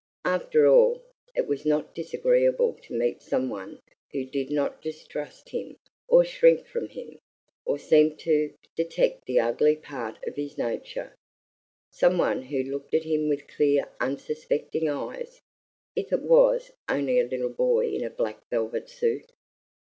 After 0.25 0.65
all, 0.67 1.03
it 1.35 1.45
was 1.45 1.63
not 1.63 1.93
disagreeable 1.93 2.73
to 2.73 2.97
meet 2.97 3.21
some 3.21 3.51
one 3.51 3.79
who 4.11 4.25
did 4.25 4.49
not 4.49 4.81
distrust 4.81 5.49
him 5.49 5.77
or 6.07 6.25
shrink 6.25 6.65
from 6.65 6.89
him, 6.89 7.19
or 7.67 7.77
seem 7.77 8.17
to 8.17 8.51
detect 8.75 9.25
the 9.25 9.39
ugly 9.39 9.75
part 9.75 10.17
of 10.25 10.35
his 10.37 10.57
nature; 10.57 11.13
some 11.91 12.17
one 12.17 12.41
who 12.41 12.63
looked 12.63 12.95
at 12.95 13.03
him 13.03 13.29
with 13.29 13.47
clear, 13.47 13.91
unsuspecting 13.99 14.89
eyes, 14.89 15.39
if 15.95 16.11
it 16.11 16.23
was 16.23 16.71
only 16.89 17.19
a 17.19 17.23
little 17.27 17.49
boy 17.53 17.85
in 17.85 18.03
a 18.03 18.09
black 18.09 18.41
velvet 18.49 18.89
suit. 18.89 19.31